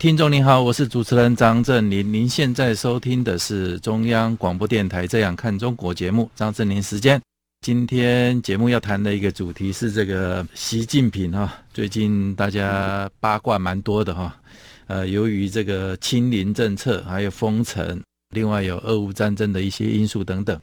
[0.00, 2.10] 听众您好，我是主持人张正霖。
[2.10, 7.20] 您现在收听的是中央广播电台《这样看中国》节目，张正霖时间。
[7.60, 14.34] 今天节目要谈的一个主题是这个习近平哈，最近大家八卦蛮多的哈。
[14.86, 20.58] 呃，由于这个清零政策，还有封城，另外有俄乌战争的一些因素等等，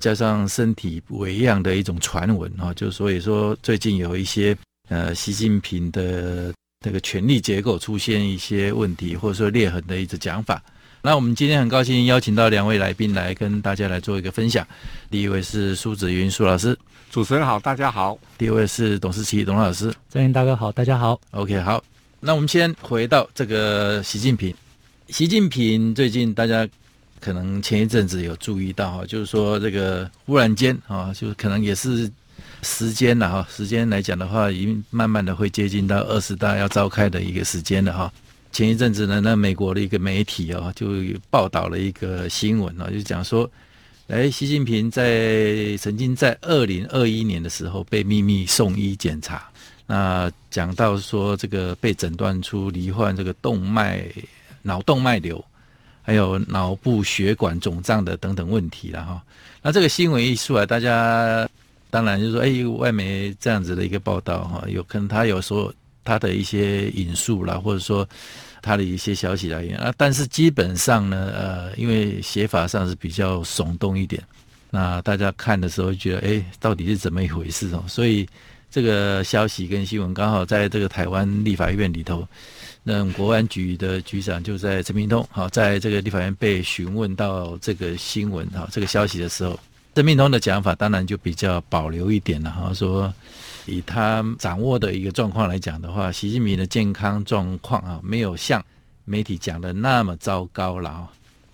[0.00, 4.56] 加上身体微恙的一种传闻哈，就所以说最近有一些
[4.88, 6.50] 呃，习近平的。
[6.80, 10.62] 这个权力结构出现一些问题，或者说裂痕的一个讲法。
[11.02, 14.64] 那我们今天很高兴邀请到两位来宾来跟大家来做一个分享。
[15.10, 16.78] 第一位是苏子云苏老师，
[17.10, 18.16] 主持人好，大家好。
[18.36, 21.20] 第二位是董思琪董老师，郑云大哥好，大家好。
[21.32, 21.82] OK，好。
[22.20, 24.54] 那我们先回到这个习近平。
[25.08, 26.68] 习近平最近大家
[27.18, 32.08] 可能前一阵子有注意到哈，就是说这个忽然间啊，就是可能也是。
[32.62, 38.12] 时间了哈，时间来讲的话，已经慢慢的会接近到二十大要召开的一个时间了哈。
[38.50, 40.86] 前一阵子呢，那美国的一个媒体哦，就
[41.30, 43.48] 报道了一个新闻啊，就讲说，
[44.08, 49.48] 哎，习近平在曾经在二零二一年的时候被秘密送医检查，
[49.86, 54.04] 那讲到说这个被诊断出罹患这个动脉
[54.62, 55.44] 脑动脉瘤，
[56.02, 59.22] 还有脑部血管肿胀的等等问题了哈。
[59.62, 61.48] 那这个新闻一出来，大家。
[61.90, 65.72] 当然，就是说，哎，外媒这样子的一个报道哈，有可能他有说
[66.04, 68.06] 他的一些引述啦，或者说
[68.60, 69.92] 他的一些消息来源啊。
[69.96, 74.22] 但是基本上呢，呃，因为写法上是比较耸动一点，
[74.70, 77.82] 那大家看的时候觉得，哎，到底是怎么一回事哦？
[77.88, 78.28] 所以
[78.70, 82.28] 这个消息跟新闻刚好在这个台湾立法院里头，
[82.82, 89.58] 那国安局的局长就在陈明通，好，在这个立法院被询问到这个新闻哈，这个消息的时候。
[89.98, 93.12] 陈明通的讲法当然就比较保留一点了哈，说
[93.66, 98.64] 以他掌握的一个状况来讲的话，习近平的健康状况啊，没有像
[99.04, 101.08] 媒体讲的那么糟糕了啊，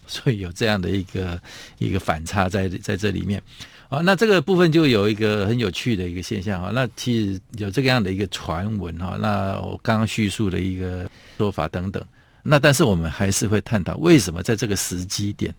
[0.07, 1.41] 所以有这样的一个
[1.79, 3.43] 一个反差在在这里面
[3.89, 4.01] 啊。
[4.01, 6.71] 那这个部分就有一个很有趣的一个现象啊。
[6.75, 12.05] 那其实有这个样的一个传闻哈，那我刚刚叙述的一个说法等等，
[12.43, 15.55] 那但是我们还是会探讨为什么在这个时机点。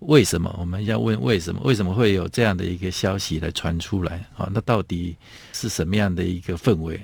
[0.00, 1.60] 为什么我们要问为什么？
[1.64, 4.24] 为什么会有这样的一个消息来传出来？
[4.36, 5.16] 啊，那到底
[5.52, 7.00] 是什么样的一个氛围？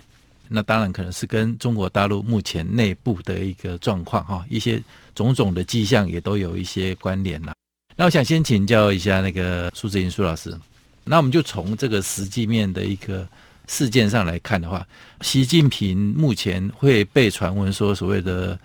[0.49, 4.83] 那当然可能是跟中国大陆目前内部的一个状况哈，一些
[5.15, 7.55] 种种的迹象也都有一些关联了。
[7.97, 10.55] 那我想先请教一下那个苏紫云苏老师，
[11.05, 13.27] 那我们就从这个实际面的一个
[13.67, 14.87] 事件上来看的话，
[15.23, 18.59] 习近平目前会被传闻说所谓的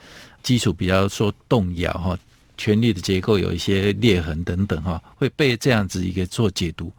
[0.44, 2.20] 基础比较说动摇哈。
[2.58, 6.92] 权力的结构有一些裂痕等等哈，会被这样子一个做解读，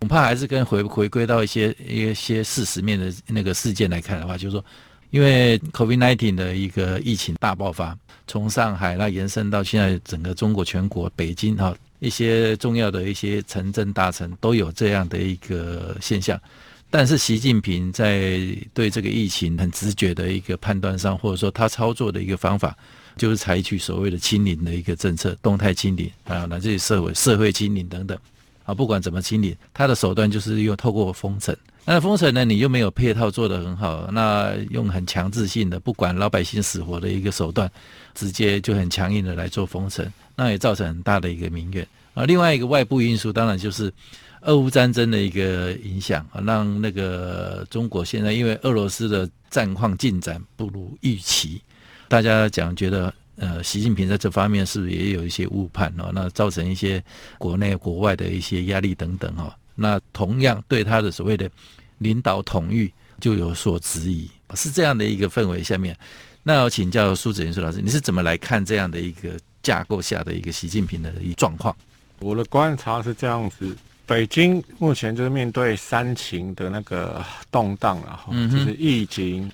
[0.00, 4.64] 恐怕还是跟回回归到一些一些事实面的那个事件来看的话，就是说，
[5.10, 16.38] 因为 COVID-19 的一个疫情大爆发，从上海那延伸到现在整个中国全国，北京哈一些重要的一些城镇大城都有这样的一个现象，
[16.90, 18.38] 但是习近平在
[18.72, 22.76] 对这个疫情很直觉的一个判断上，或者说他操作的一个方法。
[23.16, 28.18] 就是采取所谓的清零的一个政策，动态清零啊，乃至于社会社会清零等等
[28.62, 31.56] 啊，不管怎么清零，他的手段就是用透过封城。
[31.86, 37.72] 那封城呢，你又没有配套做得很好，那用很强制性的，不管老百姓死活的一个手段，
[38.14, 42.26] 直接就很强硬的来做封城，那也造成很大的一个民怨啊。
[42.26, 43.90] 另外一个外部因素，当然就是
[44.46, 51.60] 俄乌战争的一个影响啊，让那个中国现在因为俄罗斯的战况进展不如预期。
[52.08, 56.12] 大家讲觉得，呃，习近平在这方面是不是也有一些误判哦？
[56.14, 57.02] 那造成一些
[57.38, 59.52] 国内国外的一些压力等等哈。
[59.74, 61.50] 那同样对他的所谓的
[61.98, 65.96] 领导统御就有所质疑，是这样的一个氛围下面。
[66.44, 69.30] 那我请教苏子云苏老师，你是怎么来看这样的一个
[69.60, 71.76] 架构下的一个习近平的一状况？
[72.20, 73.76] 我的观察是这样子：
[74.06, 79.50] 北京目前就是面对三情的那个动荡了哈，就是疫情。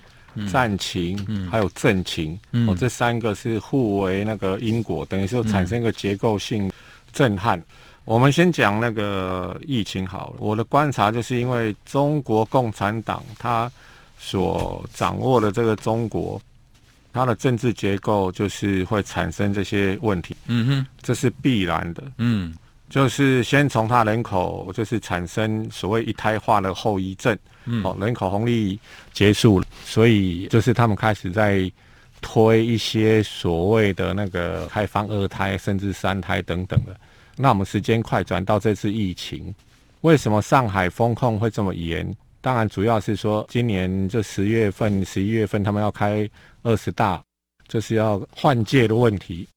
[0.51, 1.15] 战情，
[1.47, 6.71] 还有政情，嗯，哦，这三个是互为那个因果，等于说产生一个结构性
[7.11, 7.59] 震撼。
[7.59, 7.65] 嗯、
[8.05, 10.37] 我们先讲那个疫情好了。
[10.39, 13.71] 我的观察就是因为中国共产党它
[14.17, 16.41] 所掌握的这个中国，
[17.11, 20.35] 它的政治结构就是会产生这些问题。
[20.47, 22.01] 嗯哼，这是必然的。
[22.17, 22.55] 嗯，
[22.93, 27.35] 就是先从他人口就是产生所谓一胎化的后遗症，
[27.65, 28.79] 嗯，哦，人口红利
[29.11, 31.71] 结束了，所以就是他们开始在
[32.21, 36.95] 推一些所谓的那个开放二胎甚至三胎等等的。
[37.35, 39.51] 那我们时间快转到这次疫情，
[40.01, 42.15] 为什么上海封控会这么严？
[42.41, 46.29] 当然主要是说今年这十月份、十一月份他们要开
[46.61, 47.19] 二十大，
[47.67, 49.47] 就是要换届的问题。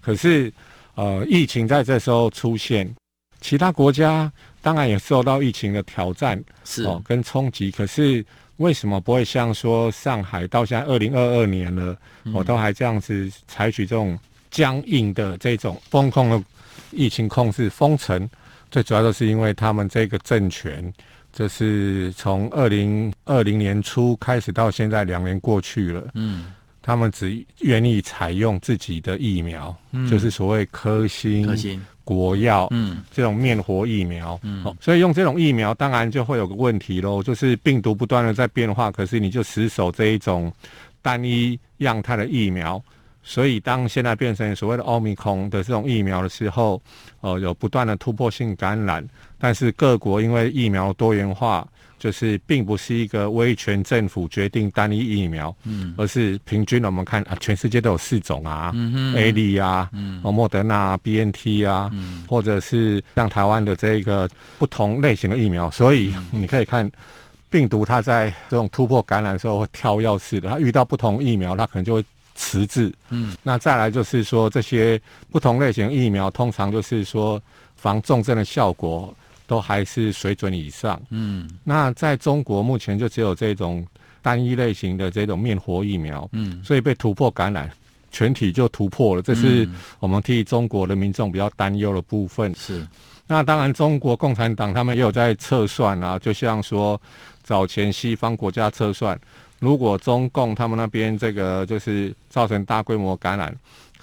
[0.00, 0.50] 可是，
[0.96, 2.92] 呃，疫情在这时候出现，
[3.40, 7.70] 其他国家当然也受到疫情的挑战，是哦跟冲击。
[7.70, 8.22] 可是
[8.56, 11.96] 为什么不会像说上海到现在二零二二年了，
[12.34, 14.18] 我、嗯、都还这样子采取这种
[14.50, 16.42] 僵硬的这种封控的？
[16.92, 18.28] 疫情控制封城，
[18.70, 20.92] 最主要的是因为他们这个政权，
[21.32, 26.54] 就是从二零二零年初开始到现在两年过去了，嗯，
[26.86, 31.84] 他们只愿意采用自己的疫苗，嗯，就是所谓科兴、科兴。
[32.04, 40.52] 国药，嗯，这种灭活疫苗，嗯，所以用这种疫苗，当然就会有个问题喽，就是病毒不断的在变化，可是你就死守这一种
[41.02, 42.80] 单一样态的疫苗。
[43.24, 46.80] 所以，当现在变成所谓的奥密克戎的这种疫苗的时候，
[47.22, 49.04] 呃，有不断的突破性感染，
[49.36, 51.66] 但是各国因为疫苗多元化，
[51.98, 64.28] 就是并不是一个威权政府决定单一疫苗，嗯，而是平均我们看啊，全世界都有四种啊，嗯哼，A 利啊，嗯，莫德纳、BNT 啊，嗯，或者是像台湾的这个
[64.58, 66.90] 不同类型的疫苗，所以你可以看
[67.50, 72.04] 病毒它在这种突破感染的时候会跳跃式的，它遇到不同疫苗，它可能就会。
[72.38, 75.00] 迟滞，嗯，那再来就是说，这些
[75.32, 77.42] 不同类型疫苗，通常就是说
[77.76, 79.16] 防重症的效果
[79.46, 83.86] 都还是水准以上，嗯，那在中国目前就只有这种
[84.22, 87.70] 单一类型的这种灭活疫苗，嗯，所以被突破感染，
[88.10, 89.68] 全体就突破了，这是
[90.00, 92.54] 我们替中国的民众比较担忧的部分。
[92.54, 92.86] 是，
[93.26, 97.00] 那当然中国共产党他们也有在测算啊，就像说
[97.42, 99.18] 早前西方国家测算。
[99.58, 103.56] 如果中共他们那边这个就是造成大规模感染，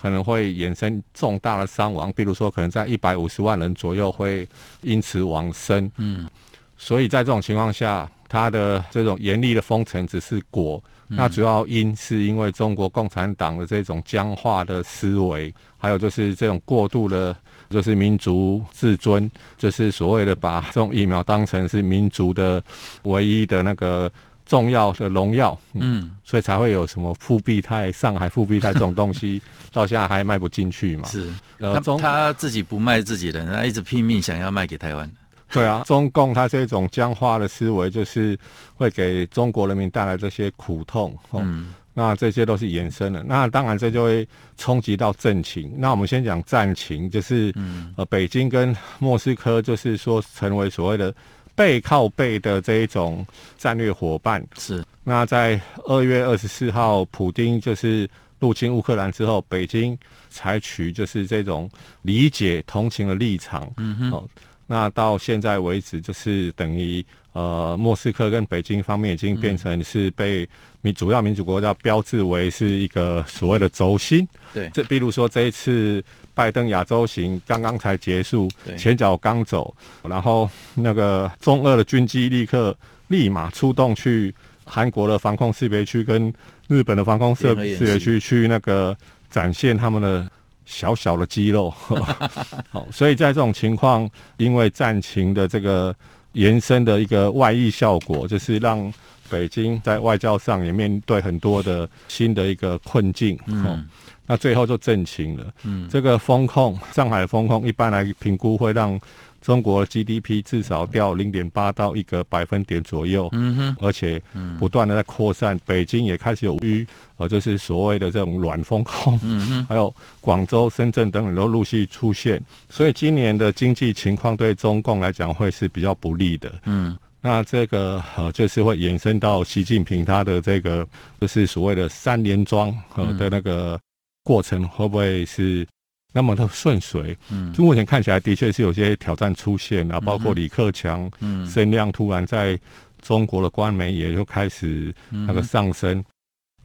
[0.03, 4.45] 可能会衍生重大的伤亡，比如说可能在一百五十万人左右会
[4.81, 5.89] 因此往生。
[5.95, 6.27] 嗯，
[6.75, 17.33] 所以在这种情况下，他的这种严厉的封城只是果，那主要因是因为中国共产党的这种僵化的思维，还有就是这种过度的，
[17.69, 22.61] 就是民族自尊，就是所谓的把这种疫苗当成是民族的
[23.03, 24.11] 唯一的那个。
[24.45, 29.41] 重要的荣耀，嗯，所以才会有什么复必泰、上海复必泰这种东西，
[29.71, 31.07] 到现在还卖不进去嘛？
[31.07, 35.09] 是，呃，他他自己不卖自己的，他一直拼命想要卖给台湾。
[35.51, 38.37] 对啊，中共他这种僵化的思维，就是
[38.75, 41.15] 会给中国人民带来这些苦痛。
[41.31, 43.23] 嗯，那这些都是延伸的。
[43.23, 45.71] 那当然，这就会冲击到政情。
[45.77, 51.13] 那我们先讲战情，就是，嗯，呃，北京跟莫斯科，就是说成为所谓的。
[51.55, 53.25] 背靠背的这一种
[53.57, 54.83] 战略伙伴是。
[55.03, 58.09] 那在二月二十四号，普丁就是
[58.39, 59.97] 入侵乌克兰之后，北京
[60.29, 61.69] 采取就是这种
[62.01, 63.71] 理解同情的立场。
[63.77, 64.11] 嗯哼。
[64.11, 64.29] 哦，
[64.67, 70.47] 那到现在为止，就是等于呃，莫斯科跟北京方面已经变成是被
[70.81, 74.27] 民主要民主国家标志为是一个所谓的轴心。
[74.53, 74.69] 对。
[74.73, 76.03] 这比如说这一次。
[76.35, 82.75] 拜登亚洲行刚刚才结束，前脚刚走，然后那个中俄的军机立刻
[83.07, 84.33] 立马出动去
[84.65, 86.33] 韩国的防空识别区跟
[86.67, 88.97] 日本的防空识别区去那个
[89.29, 90.27] 展现他们的
[90.65, 91.69] 小小的肌肉。
[92.71, 95.95] 好，所以在这种情况，因为战情的这个
[96.33, 98.93] 延伸的一个外溢效果，就是让
[99.29, 103.37] 北京在外交上也面对很多的新的一个困境。
[103.47, 103.87] 嗯。
[104.25, 108.97] 那最后就震情了，嗯，这个风控，上海的封控一般来评估会让
[109.43, 114.19] 中国 GDP 至少掉零点八到一个百分点左右，嗯哼，而且
[114.57, 130.87] 不断的在扩散，北京也开始有淤呃，就是所谓的这种软风控，嗯哼， 还有广州、深圳等等都陆续出现，所以今年的经济情况对中共来讲会是比较不利的，嗯，那这个呃就是会延伸到习近平他的这个
[131.19, 133.79] 就是所谓的三连庄呃的那个。
[134.25, 135.67] 过程会不会是
[136.15, 137.17] 那么的顺遂？
[137.31, 142.57] 嗯，就目前看起来的确是有些挑战出现啊，包括李克强，嗯，声量突然在
[143.01, 145.97] 中国的官媒也就开始那个上升。
[145.97, 146.05] 嗯、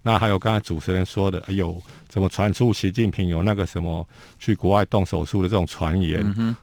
[0.03, 4.07] 那还有刚才主持人说的，哎呦，怎么传出习近平有那个什么
[4.39, 6.23] 去国外动手术的这种传言？
[6.37, 6.55] 嗯，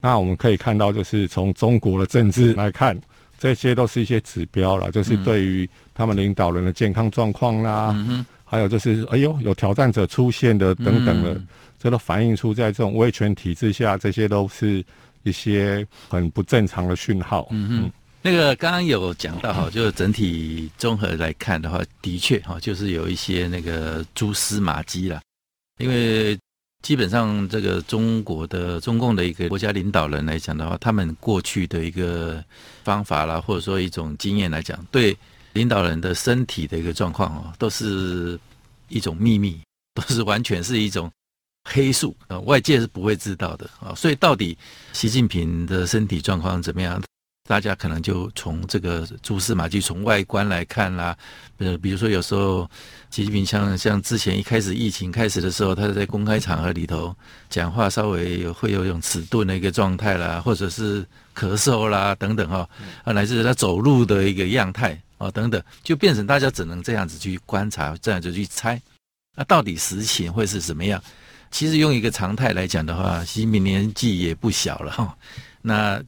[0.00, 2.96] 那我们可以看到，就是从中国的政治来看，
[3.40, 7.90] 这些都是一些指标了，就是对于他们领导人的健康状况啦。
[7.92, 11.46] 嗯还有就是哎呦有挑战者出现的等等的，嗯、
[11.80, 14.84] 这都反映出在这种威权体制下，这些都是
[15.24, 17.48] 一些很不正常的讯号。
[17.50, 25.20] 嗯嗯，那个刚刚有讲到哈，就是整体综合来看的话，的确哈，就是有一些那个蛛丝马迹了，
[25.78, 26.38] 因为。
[26.82, 32.42] 基本上，这个中国的中共的一个国家领导人来讲的话，他们过去的一个
[32.82, 35.14] 方法啦，或者说一种经验来讲，对
[35.52, 38.40] 领导人的身体的一个状况哦，都是
[38.88, 39.60] 一种秘密，
[39.92, 41.12] 都是完全是一种
[41.64, 43.94] 黑数啊，外界是不会知道的啊。
[43.94, 44.56] 所以，到底
[44.92, 47.00] 习近平的身体状况怎么样？
[47.48, 51.16] 大家可能就从这个蛛丝马迹，从外观来看啦，
[51.58, 52.70] 呃，比如说有时候
[53.10, 57.12] 习近平像像之前一开始疫情开始的时候，他在公开场合里头
[57.48, 61.02] 讲话稍微会有一种迟钝的一个状态啦，或者是
[61.34, 62.68] 咳嗽啦等等哈，
[63.02, 68.80] 啊，乃至他走路的一个样态啊等等，就变成大家只能这样子去观察，这样子去猜，
[69.34, 71.02] 那到底实情会是什么样？
[71.50, 75.16] 其实用一个常态来讲的话，习近平年纪也不小了哈，
[75.62, 76.02] 那。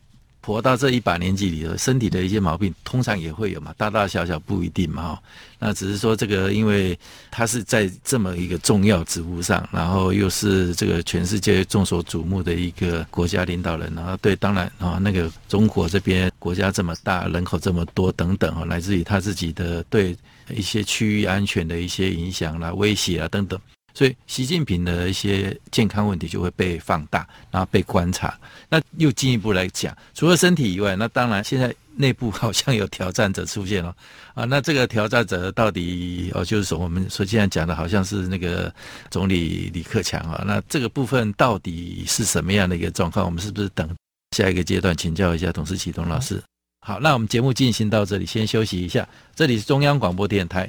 [0.44, 5.22] 活到这一把年纪里头，身体的一些毛病通常也会有嘛，大大小小不一定嘛哈。
[5.60, 6.98] 那只是说这个，因为
[7.30, 20.16] 他是在这么一个重要职务上，然后又是这个全世界众所瞩目的一个国家领导人，然后对，当然啊，那个中国这边国家这么大，人口这么多等等啊，来自于他自己的对
[20.50, 23.56] 一些区域安全的一些影响啦、威胁啊等等。
[23.94, 28.38] 所以，习近平的一些健康问题就会被放大，然后被观察。
[28.68, 33.94] 那又进一步来讲，除了身体以外，那当然现在内部 好像有挑战者出现了
[34.34, 34.44] 啊。
[34.44, 38.74] 那这个挑战者到底哦，就是说我们说现在讲的好像是那个
[39.10, 40.42] 总理李克强啊。
[40.46, 43.26] 那这个部分到底是什么样的一个状况？
[43.26, 43.88] 我们是不是等
[44.36, 46.42] 下一个阶段请教一下董事启东老师？
[46.80, 49.06] 好，那我们节目进行到这里，先休息一下。
[49.36, 50.68] 这里是中央广播电台。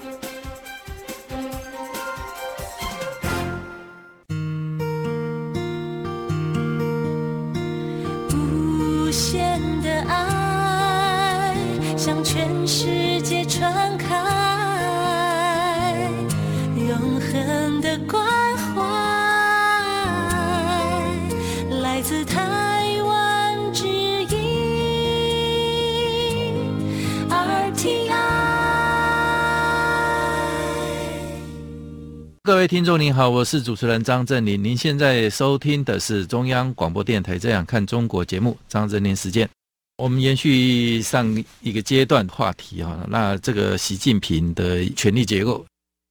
[32.51, 34.61] 各位听众您好，我是主持人张振林。
[34.61, 39.49] 您现在收听的是中央广播电台《这样看中国》节目，张振林时间。
[39.95, 41.25] 我们延续上
[41.61, 45.65] 一个阶段话题哈，那这个习近平的权力结构，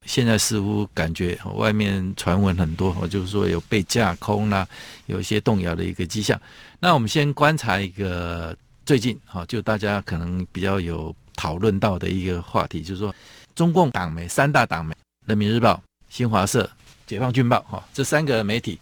[0.07, 4.67] 现在似乎感觉外面传闻很多，就是说有被架空啦，
[5.09, 6.41] 有一些动摇的一个迹象。
[6.81, 8.57] 那我们先观察一个
[8.87, 13.15] 最近哈，就大家可能比较有讨论到的一个话题，就是说
[13.55, 14.95] 中共党媒三大党媒
[15.27, 15.75] 《人民日报》。
[16.11, 16.69] 新华社、
[17.07, 18.79] 解放军报，哈，这三个媒体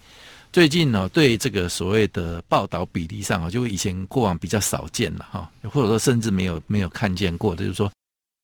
[0.50, 7.92] 最近呢，对这个所谓的报道比例上啊，就以前过往比较少见了哈，或者说甚至没有没有看见过，就是说，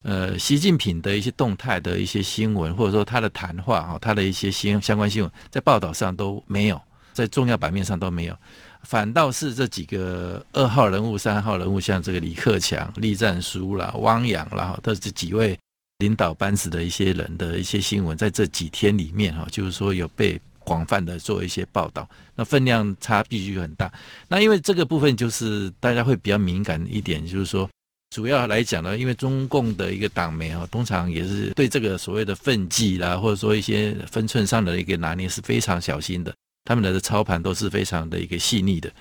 [0.02, 6.78] 呃，习近平的一些动态的一些新闻，或者说他的谈话啊，他的一些新相关新闻，在报道上都没有，
[7.14, 8.36] 在重要版面上都没有，
[8.82, 15.58] 反倒是这几个二号人物、三号人物，像这个李克强、栗战书啦、汪洋啦，这这几位。
[15.98, 23.92] 领导班子的一些人的一些新闻，在这几天里面哈，就是说有被广泛的做一些报道，那分量差必须很大。
[24.28, 27.68] 那因为这个部分就是大家会比较敏感一点，就是说
[28.10, 36.34] 主要来讲呢，因为中共的一个党媒啊，通常也是对这个所谓的分际啦，或者说一些分寸上的一个拿捏是非常小心的，
[36.64, 38.92] 他们的操盘都是非常的一个细腻的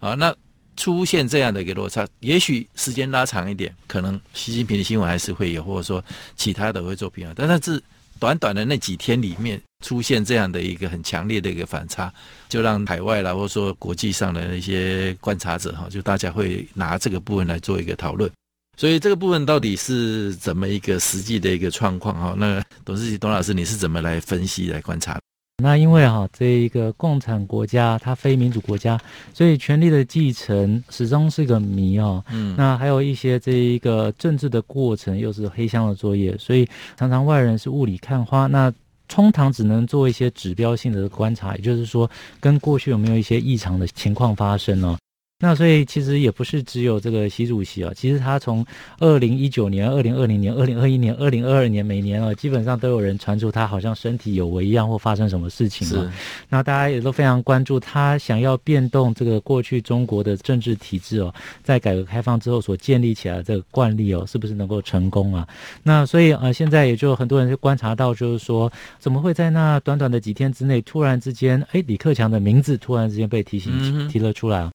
[0.00, 0.14] 啊。
[0.14, 0.34] 那
[0.76, 6.02] 出现这样的一个落差，也许时间拉长一点，可能习近平的新闻还是会有，或者说
[6.36, 7.34] 其他的会做平衡。
[7.36, 7.82] 但是
[8.18, 12.12] 短短的那几天里面出现这样的一个很强烈的一个反差，
[12.48, 18.30] 就让海外啦，或者说国际上的一些观察者哈，就大家会拿这个部分来做一个讨论。
[18.78, 22.34] 所以这个部分到底是怎么一个实际的一个状况哈？
[22.38, 25.20] 那董思齐董老师，你是怎么来分析来观察？
[25.62, 29.00] 那因为哈，这一个共产国家它非民主国家，
[29.32, 32.22] 所以权力的继承始终是个谜哦。
[32.32, 38.46] 嗯，那还有一些这一个政治的过程又是黑箱的作业，所以常常外人是雾里看花。
[38.46, 38.72] 那
[39.08, 44.96] 通常只能做一些指标性的观察，也就是说，跟过去有没有一些异常的情况发生呢？
[45.44, 48.64] 那所以其实也不是只有这个习主席啊，其实他从
[49.00, 56.04] 二零一九年、二零二零年、二零二一年、二零二二年，每年啊，基本上都有人传出他好像身体有为一样，或发生什么事情了。
[56.04, 56.10] 是
[56.48, 61.34] 那大家也都非常关注他想要变动这个过去中国的政治体制哦，
[61.64, 65.44] 在改革开放之后所建立起来的这个惯例哦，是不是能够成功啊？
[65.82, 74.70] 那所以呃，现在也就很多人就观察到，就是说怎么会在那短短的几天之内，突然之间，哎，李克强的名字突然之间被提醒提了出来啊？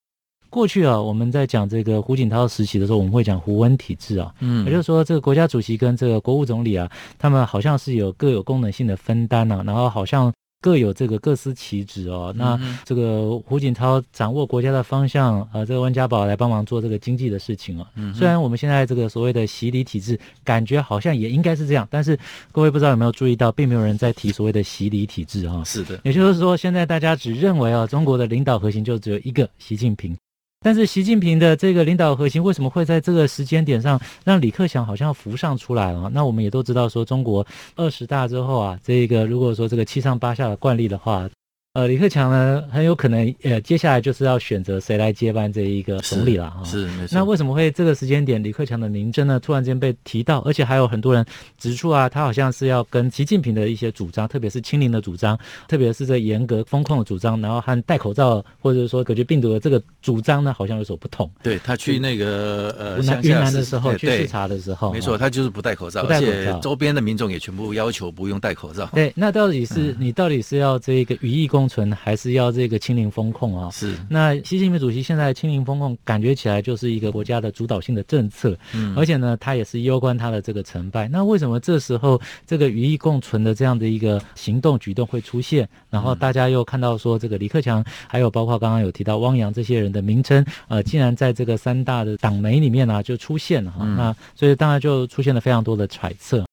[0.50, 12.34] 过去啊，我们在讲这个胡锦涛时期的时候，我们会讲胡温体制啊，嗯，也就是说，这个国家主席跟这个国务总理啊，他们好像是有各有功能性的分担啊，然后好像各有这个各司其职哦。
[12.36, 17.88] 那这个胡锦涛掌握国家的方向，呃，这个温家宝来帮忙做这个经济的事情啊。
[17.96, 22.18] 嗯，虽然我们现在这个所谓的洗礼体制，感觉好像也应该是这样，但是
[22.51, 25.62] 各位不知道有没有注意到，并没有人在提所谓的洗礼体制啊。
[25.63, 30.16] 是的，也就是说，现在大家只认为啊，中国的领导核心就只有一个习近平。
[30.60, 36.10] 但是习近平的这个领导核心为什么会在这个时间点上让李克强好像浮上出来了？
[36.14, 37.46] 那我们也都知道说，中国
[37.76, 41.30] 二十大之后啊，这个如果说这个七上八下的惯例的话。
[41.77, 46.63] 呃，李克强呢，很有可能呃，接下来就是要选择谁来接班这一个总理了啊。
[46.65, 47.10] 是，没错。
[47.12, 51.24] 那为什么会这个时间点李克强的名称呢，突然间被提到，而且还有很多人
[51.60, 61.29] 指出啊，他好像是要跟习近平的一些主张，特别是清零的主张，特别是这严格风控的主张，然后和戴口罩或者说隔绝病毒的这个主张呢，好像有所不同。
[61.43, 68.89] 对，他去那个呃云南的时候去视察的时候，没错，他就是不戴口罩，而且周边的民众也全部要求不用戴口罩。
[68.95, 72.47] 对，那到底是、嗯、你到底是要这个与疫共存，还是要？
[72.47, 81.10] 这个清零风控啊，是那习近平主席现在清零风控，感觉起来就是一个国家的主导性的政策，嗯，而且呢，他也是攸关他的这个成败。
[81.10, 85.67] 那为什么这时候这个与疫共存的这样的一个行动举动会出现？
[85.89, 96.45] 然后大家又看到说，这个李克强，还有包括刚刚有提到汪洋这些人的名称，呃，竟然在这个三大的党媒里面呢、啊、就出现了哈，嗯、那所以当然就出现了非常多的揣测。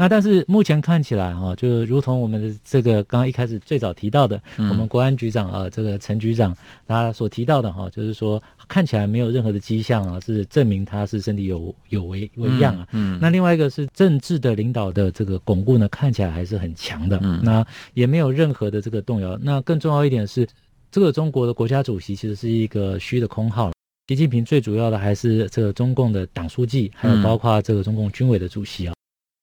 [0.00, 6.56] 那但是目前看起来哈，就如同我们的这个刚刚一开始最早提到的，嗯、我们国安局长啊，这个陈局长
[6.86, 12.86] 他所提到的哈，就是说看起来没有任何的迹象啊，是证明他是身体有有为为恙啊。
[12.92, 13.16] 嗯。
[13.16, 17.18] 嗯，那另外一个是政治的领导的这个巩固呢，看起来还是很强的。
[17.20, 17.40] 嗯。
[17.42, 19.36] 那也没有任何的这个动摇。
[19.42, 20.46] 那更重要一点是，
[20.92, 23.72] 这个中国的国家主席其实是一个虚的空号。
[24.06, 28.94] 习近平最主要的还是这个中共的党书记，还有包括这个中共军委的主席啊。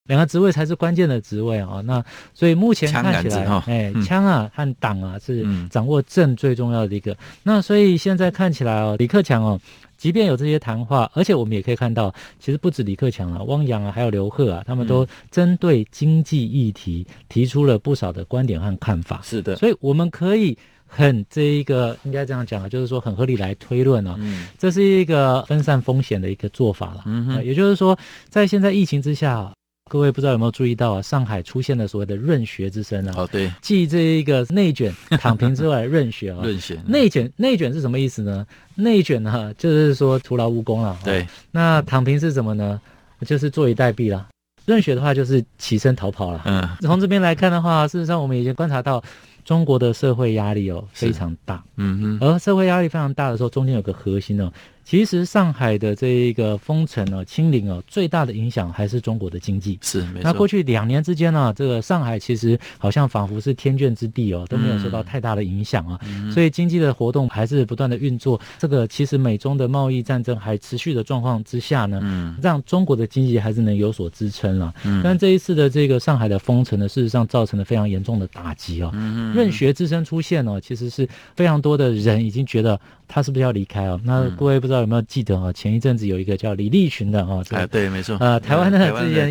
[0.08, 1.82] 两个职位才是关键的职位啊！
[1.84, 7.18] 那所以目前看起来，哎，枪啊和党啊是掌握政最重要的一个。
[7.42, 9.60] 那所以现在看起来哦，李克强哦，
[9.98, 19.22] 即便有这些谈话，而且我们也可以看到，其实不止李克强啊，汪洋啊，还有刘鹤啊，他们都针对经济议题提出了不少的观点和看法。
[19.24, 24.16] 是的，所以我们可以很这一个应该这样讲啊，就是说很合理来推论啊，
[24.60, 27.02] 这是一个分散风险的一个做法了。
[27.08, 27.98] 嗯哼，也就是说，
[28.30, 29.52] 在现在疫情之下。
[29.88, 31.02] 各位不知道有没有注意到啊？
[31.04, 33.14] 上海出现了所谓的“润学之声”啊！
[33.18, 38.48] 哦，对，继这一个内卷躺平之外，润学啊， 润学内卷内卷是什么意思呢？
[38.74, 40.98] 内卷呢，就是说徒劳无功了。
[41.04, 42.82] 对，那躺平是什么呢？
[43.28, 44.28] 就是坐以待毙了。
[44.66, 46.42] 润学的话就是起身逃跑了。
[46.46, 49.04] 嗯，从这边来看的话，事实上我们已经观察到
[49.44, 51.64] 中国的社会压力哦非常大。
[51.78, 54.52] 嗯哼，而社会压力非常大的时候，中间有个核心哦。
[54.86, 59.80] 其实上海的这一个封城哦、清零哦，最大的影响还是中国的经济。
[59.82, 60.22] 是，没错。
[60.24, 66.00] 那过去两年之间呢，这个上海其实好像仿佛是天眷之地哦，都没有受到太大的影响啊。
[66.06, 68.40] 嗯、所以经济的活动还是不断的运作。
[68.60, 74.72] 这个其实美中的贸易战争还持续的状况之下呢，嗯，让中国的经济还是能有所支撑了。
[74.84, 75.02] 嗯。
[75.04, 78.92] 但这一次的这个上海的封城呢，事实上造成了非常严重的打击哦。
[78.94, 79.34] 嗯。
[79.34, 82.80] 润学之声出现哦，其实是非常多的人已经觉得。
[83.08, 84.02] 他是不是要离开哦？
[84.04, 85.52] 那各位不知道有没有记得啊？
[85.54, 88.80] 前一阵子有一个叫李立群的啊，哎，对，没错，呃，台湾的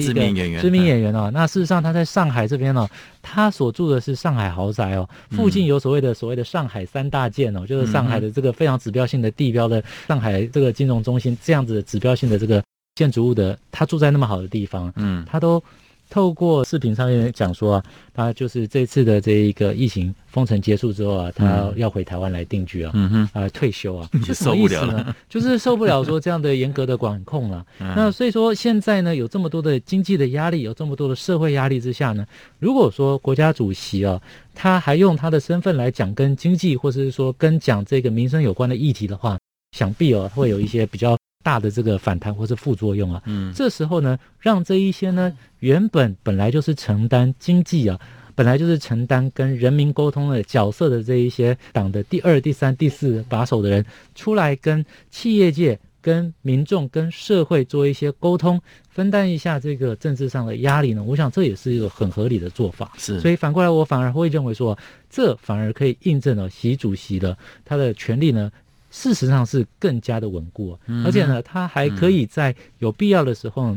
[0.01, 1.31] 知名演员，知名演员哦。
[1.33, 2.89] 那事实上他在上海这边呢，
[3.23, 12.63] 他所住的是上海豪宅哦，附近有所谓的所谓的上海三大件哦，就是上海的这个非常指标性的地标的上海这个金融中心这样子的指标性的这个
[12.95, 15.63] 建筑物的，他住在那么好的地方，嗯，他都
[16.11, 27.65] 透过视频上面讲说啊，他就是这次的这一个疫情封城结束之后啊，他要回台湾来定居啊，嗯哼，啊退休啊， 就受不了了， 就是受不了说这样的严格的管控了。
[27.79, 32.25] 那所以说现在呢，有这么多的经济的压力，有这么多的社会压力之下呢，
[32.59, 34.21] 如果说国家主席啊，
[34.55, 39.39] 他还用他的身份来讲跟经济或者是说跟讲这个民生有关的议题的话，
[39.77, 41.17] 想必哦会有一些比较。
[41.45, 45.31] 大的这个反弹或是副作用啊，嗯，这时候呢，让这一些呢
[45.61, 48.01] 原本本来就是承担经济啊，
[48.35, 62.93] 本来就是承担跟人民沟通的角色的这一些党的第二、第三、第四把手的人，出来跟企业界、跟民众、跟社会做一些沟通，分担一下这个政治上的压力呢，我想这也是一个很合理的做法。
[62.97, 64.77] 是，所以反过来，我反而会认为说，
[65.11, 68.51] 这反而可以印证了习主席的他的权力呢。
[68.95, 73.77] 事实上是更加的稳固，而且呢，他还可以在有必要的时候，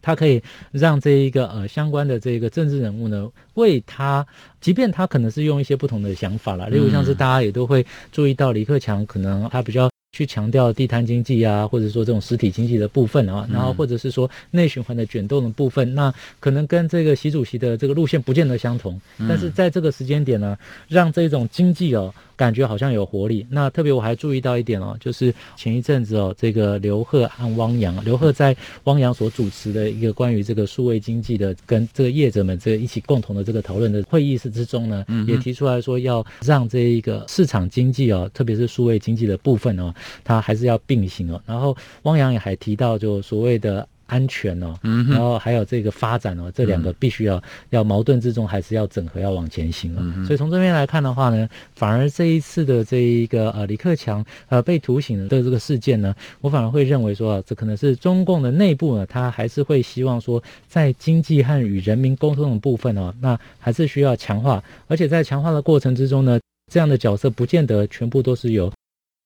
[0.00, 4.24] 他可以让这一个呃相关的这个政治人物呢，为他，
[4.60, 9.90] 即便他可能是用一些不同的想法啦，例如像是大家也都会注意到李克强可能他比较。
[10.14, 19.00] 去强调地摊经济啊，或者说这种实体经济的部分啊，然后或者是说内循环的卷动的部分，那可能跟这个习主席的这个路线不见得相同。
[19.26, 20.54] 但是在这个时间点呢，
[20.86, 23.46] 让这种经济哦感觉好像有活力。
[23.48, 39.94] 那特别我还注意到一点哦，就是前一阵子哦，这个刘鹤和汪洋，刘鹤在汪洋所主持的一个关于这个数位经济的跟这个业者们这个一起共同的这个讨论的会议室之中呢，也提出来说要让这一个市场经济哦，特别是数位经济的部分哦。
[40.24, 50.26] 它还是要并行哦，然后汪洋也还提到，就所谓的安全哦，嗯，然后还有这个发展哦，这两个必须要要矛盾之中还是要整合，要往前行了。
[50.26, 68.72] 所以从这边来看的话呢，反而这一次的这一个呃李克强呃被突醒的这个事件呢，我反而会认为说，这可能是中共的内部呢，他还是会希望说，在经济和与人民沟通的部分哦，那还是需要强化，而且在强化的过程之中呢，这样的角色不见得全部都是由。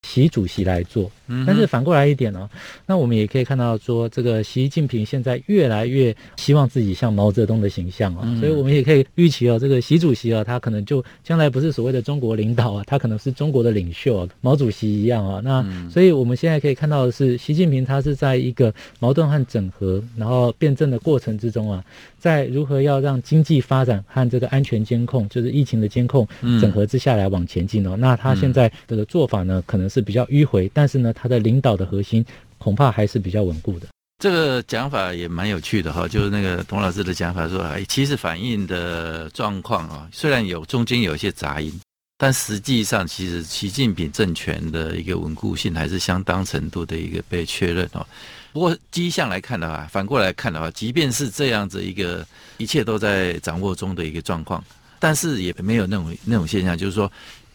[0.07, 1.11] 习主席来做，
[1.45, 2.49] 但是反过来一点呢、哦，
[2.85, 15.41] 那我们也可以看到说，这个习近平现在越来越希望自己像毛泽东的形象啊、哦，所以我们也可以预期哦，这个习主席啊，他可能就将来不是所谓的中国领导啊，他可能是中国的领袖啊，毛主席一样啊。
[15.43, 21.83] 那所以我们现在可以看到的是，习近平他是在一个矛盾和整合，然后辩证的过程之中啊，
[22.19, 26.25] 在如何要让经济发展和这个安全监控，就是疫情的监控
[26.61, 27.97] 整合之下来往前进哦。
[27.97, 29.87] 那他现在的做法呢，可能。
[29.87, 32.23] 是比较迂回，但是呢，他的领导的核心
[32.59, 33.87] 恐怕还是比较稳固的。
[34.19, 41.71] 这个讲法也蛮有趣的哈，就是那个童老师的讲法说，哎，其实反映的状况啊，虽然有中间有一些杂音，
[42.17, 48.05] 但实际上其实习近平政权的一个稳固性还是相当程度的一个被确认哦。
[48.53, 52.25] 不过迹象来看的话，反过来看的话，即便是这样子一个
[52.57, 54.63] 一切都在掌握中的一个状况，
[54.97, 57.11] 但是也没有那种那种现象，就是说。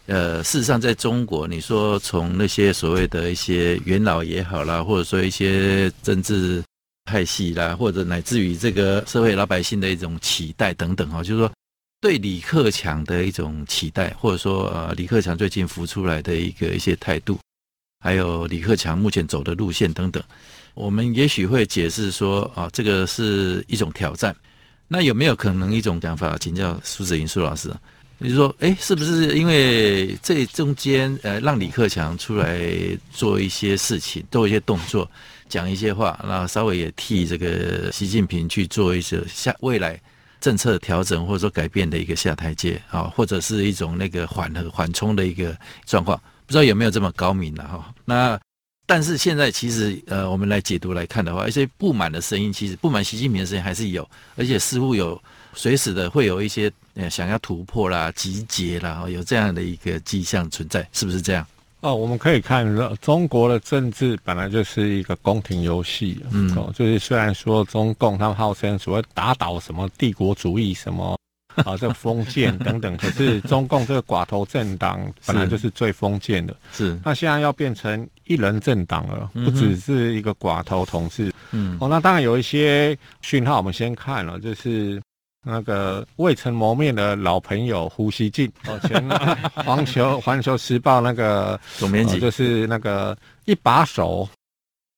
[0.07, 6.63] 呃，事实上，在中国，你说从那些所谓的一些元老也好啦，或者说一些政治
[7.05, 11.51] 派系啦，或者乃至于这个社会老百姓的一种期待等等哈，就是说
[12.01, 17.39] 对李克强的一种期待，或者说呃李克强最近浮出来的一个一些态度，
[18.01, 20.21] 还有李克强目前走的路线等等，
[20.75, 24.35] 我们也许会解释说啊，这个是一种挑战。
[24.89, 27.73] 那有没有可能一种讲法，请教苏子云苏老师？
[28.25, 32.57] 你说，哎，是不是因为这中间，呃，让李克强出来
[33.11, 35.11] 做一些事情，做一些动作，
[35.49, 40.01] 讲一些话，然后稍微也替这个习近平去做一些下未来
[40.41, 47.93] 政策调整或者说改变的一个下台阶啊，或者是一种那个缓和缓冲的一个状况，不知道有没有这么高明了哈？
[48.05, 48.39] 那
[48.87, 55.21] 但是现在其实，呃，我们来解读来看的话，一些不满的声音，其实不满习近平的声音还是有，而且似乎有。
[55.55, 61.47] 随时的会有一些呃想要突破啦、集结啦，有这样的一个迹象存在，是不是这样？
[61.81, 62.65] 哦，我们可以看
[63.01, 71.19] 中国的政治本来就是一个宫廷游戏，嗯，哦，就是虽然说中共他们号称所谓打倒什么帝国主义什么
[71.57, 76.97] 啊，这个封建 等等，可是中共这个寡头政党本来就是最封建的，是。
[77.05, 85.03] 那现在要变成一人政党了，不只是一个寡头统治，嗯，哦，那当然有一些讯号，我们先看了，就是。
[85.45, 89.03] 那个未曾谋面的老朋友胡锡进，哦，前
[89.65, 94.29] 环球环球时报那个总编辑，就是那个一把手，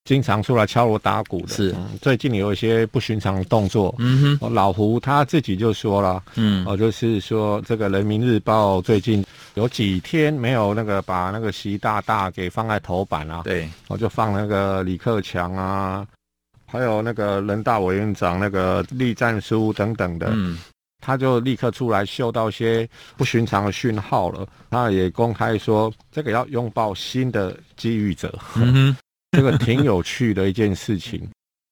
[0.05, 1.49] 经常出来敲锣打鼓的。
[1.49, 3.95] 是，嗯、最近有一些不寻常的动作。
[3.99, 13.41] 嗯哼，老胡他自己就说了，嗯，哦，就是说这个人民日报最近有几天没有那个把那个习大大给放在头版啊。
[13.45, 16.07] 对，我就放那个李克强啊。
[16.75, 20.59] 还有那个人大委员长那个栗战书等等的，嗯，
[21.01, 24.45] 他就立刻出来嗅到一些不寻常的讯号了。
[24.71, 28.97] 他也公开说，这个要拥抱新的机遇者，嗯哼，
[29.31, 31.25] 这个挺有趣的一件事情。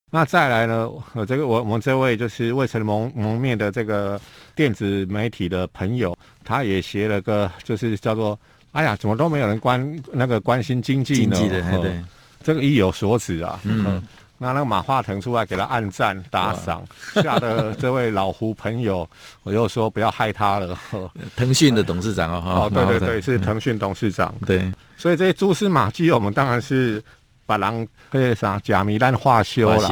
[0.08, 0.88] 那再来呢？
[1.14, 4.20] 呃，这个我我们这位就是未曾蒙蒙面的这个
[4.54, 8.38] 电子媒体的朋友，他也写了个，就是叫做
[8.70, 12.00] “哎呀，怎么都没有人关那个关心经济呢？”经济的，对，
[12.40, 13.58] 这个意有所指啊。
[13.64, 14.02] 嗯，嗯，
[14.42, 19.08] 那那个马化腾出来给他按赞打赏，吓得这位老胡朋友，
[19.44, 20.76] 我又说不要害他了。
[21.36, 24.34] 腾讯的董事长哦，哦，对对对，是腾讯董事长。
[24.44, 27.02] 对，所以这些蛛丝马迹，我们当然是。
[27.44, 29.90] 把狼那啥假糜烂化修了。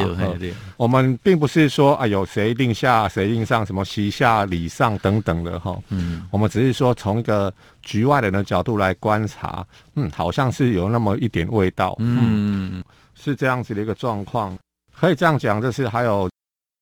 [0.76, 5.76] 我们并不是说啊，有谁令下谁令上，什么席下礼上等等的哈。
[5.88, 11.96] 嗯，我们只是说从一个局外人的角度来观察，嗯，好像是有那么一点味道。
[11.98, 12.82] 嗯，
[13.22, 14.56] 是这样子的一个状况。
[14.92, 16.28] 可以这样讲，就是还有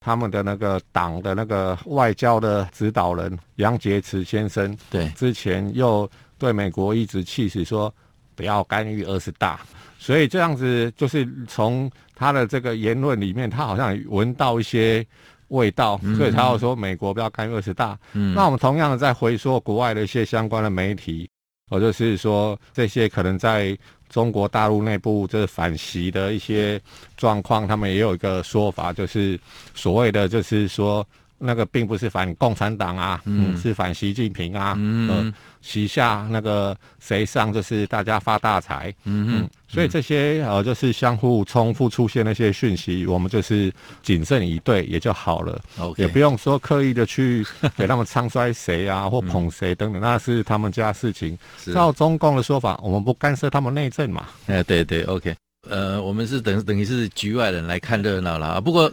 [0.00, 7.92] 他们的那个党的那个外交的指导人杨洁篪先生，对，之前又对美国一直气势说
[8.34, 9.60] 不要干预二十大。
[9.98, 15.04] 所以这样子就是从他的这个言论里面，他好像闻到一些
[15.48, 17.98] 味道，所以他要说美国不要干预二十大。
[18.12, 21.28] 嗯，那我们同样的再回说国外的一些相关的媒体，
[21.68, 23.76] 我就是说这些可能在
[24.08, 26.80] 中国大陆内部这反袭的一些
[27.16, 29.38] 状况，他们也有一个说法，就是
[29.74, 31.06] 所谓的就是说。
[31.38, 43.72] 那个并不是反共产党啊，嗯，是反习近平啊，嗯，呃、习下那个谁上就是大家发大财，嗯嗯，所以这些呃就是相互重复出现那些讯息，我们就是
[44.02, 47.46] 谨慎以对也就好了，OK，也不用说刻意的去
[47.76, 51.38] 给他们唱衰谁啊 或捧谁等等，那是他们家事情。
[51.72, 54.26] 照中共的说法，我们不干涉他们内政嘛。
[54.46, 55.34] 哎，对对，OK，
[55.68, 58.90] 呃，我们是等等于是局外人来看热闹了啊，不过。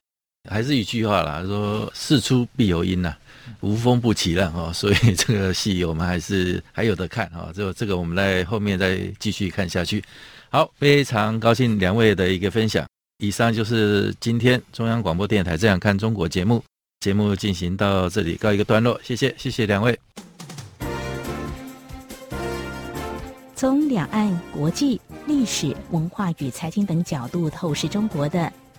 [0.47, 3.13] 还是一句话啦，说事出必有因呐，
[3.61, 10.03] 无风不起浪哦，所以这个戏我们还是还有的看啊，这这个我们在后面再继续看下去。
[10.49, 12.85] 好，非常高兴两位的一个分享。
[13.17, 16.63] 以上就是今天中央广播电台《这样看中国》节目，
[16.99, 19.97] 节目进行到这里告一个段落，谢谢，谢谢两位。
[23.55, 28.51] 从两岸、国际、历史文化与财经等角度透视中国的。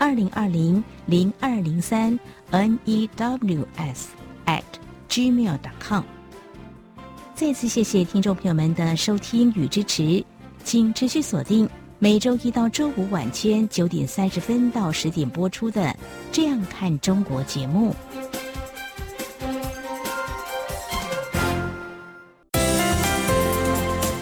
[0.00, 2.18] 二零二零零二零三
[2.50, 4.06] news
[4.46, 4.62] at
[5.10, 6.02] gmail.com。
[7.34, 10.24] 再次谢谢听众朋友们的收听与支持，
[10.64, 15.82] 请持续锁定每周一到周五晚间九点三十分到十点播出的
[16.32, 17.94] 《这样看中国》节目。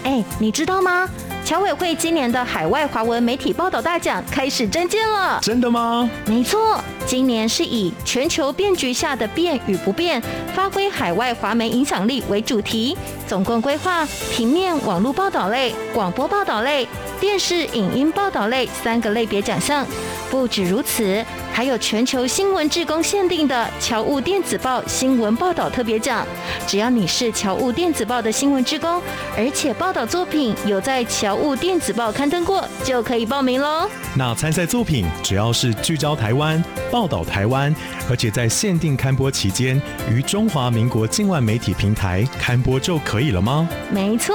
[0.03, 1.07] 哎，你知道吗？
[1.49, 6.07] 侨委会今年的海外华文媒体报道大奖开始征件了，真的吗？
[6.27, 10.21] 没错，今年是以全球变局下的变与不变，
[10.53, 12.95] 发挥海外华媒影响力为主题，
[13.27, 16.87] 总共规划平面、网络报道类、广播报道类、
[17.19, 19.83] 电视影音报道类三个类别奖项。
[20.29, 21.25] 不止如此。
[21.59, 26.25] 还有全球新闻志工限定的侨务电子报新闻报道特别奖，
[26.65, 29.01] 只要你是侨务电子报的新闻志工，
[29.35, 33.89] 而且报道作品有在侨务电子报刊登过，就可以报名喽。
[34.15, 37.75] 那参赛作品只要是聚焦台湾、报道台湾，
[38.09, 43.67] 而且在限定刊播期间于中华民国境外媒体平台刊播就可以了吗？
[43.91, 44.33] 没错，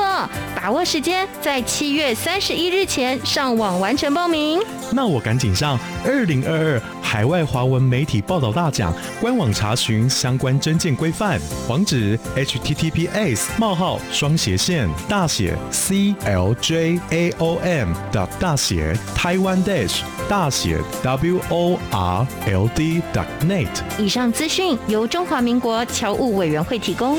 [0.54, 4.60] 把握时间，在七月三十一日前上网完成报名。
[4.92, 6.82] 那我赶紧上二零二二。
[7.14, 16.66] 海外华文媒体报道大奖官网查询相关征件规范，网址：https: 冒号双斜线大写 cljaom
[18.40, 21.78] 大写 taiwan dash 大写 world
[23.46, 23.68] net。
[23.96, 27.16] 以上资讯由中华民国侨务委员会提供。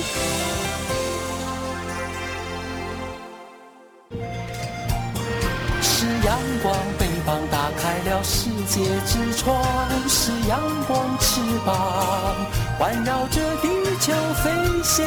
[8.75, 9.63] 界之窗，
[10.09, 11.73] 是阳光翅膀
[12.77, 13.69] 环绕着地
[14.01, 14.11] 球
[14.43, 14.51] 飞
[14.83, 15.05] 翔。